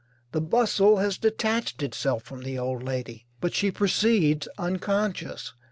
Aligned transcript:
the 0.31 0.41
bustle 0.41 0.97
has 0.97 1.19
detached 1.19 1.83
itself 1.83 2.23
from 2.23 2.41
the 2.41 2.57
old 2.57 2.81
lady, 2.81 3.27
but 3.39 3.53
she 3.53 3.69
proceeds, 3.69 4.47
unconscious. 4.57 5.53